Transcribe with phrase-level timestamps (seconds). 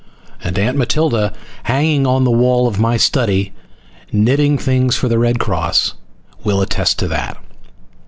[0.43, 1.31] And Aunt Matilda,
[1.65, 3.53] hanging on the wall of my study,
[4.11, 5.93] knitting things for the Red Cross,
[6.43, 7.37] will attest to that.